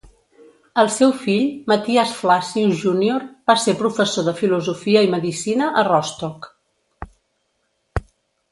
[0.83, 6.53] El seu fill, Matthias Flacius Junior, va ser professor de filosofia i medicina a Rostock.